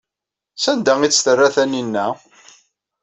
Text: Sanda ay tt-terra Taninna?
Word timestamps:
Sanda 0.63 0.93
ay 1.01 1.11
tt-terra 1.11 1.47
Taninna? 1.55 2.07